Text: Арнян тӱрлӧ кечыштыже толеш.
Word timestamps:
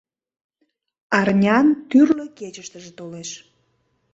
Арнян 1.17 1.67
тӱрлӧ 1.89 2.25
кечыштыже 2.37 2.91
толеш. 2.99 3.29